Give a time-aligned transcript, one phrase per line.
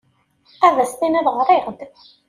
[0.65, 1.79] Ad as-tiniḍ ɣriɣ-d?